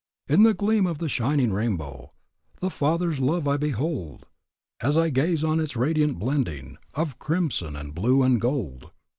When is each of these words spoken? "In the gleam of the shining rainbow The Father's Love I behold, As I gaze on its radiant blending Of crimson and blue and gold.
"In 0.27 0.41
the 0.41 0.55
gleam 0.55 0.87
of 0.87 0.97
the 0.97 1.07
shining 1.07 1.53
rainbow 1.53 2.09
The 2.59 2.71
Father's 2.71 3.19
Love 3.19 3.47
I 3.47 3.57
behold, 3.57 4.25
As 4.81 4.97
I 4.97 5.11
gaze 5.11 5.43
on 5.43 5.59
its 5.59 5.75
radiant 5.75 6.17
blending 6.17 6.79
Of 6.95 7.19
crimson 7.19 7.75
and 7.75 7.93
blue 7.93 8.23
and 8.23 8.41
gold. 8.41 8.89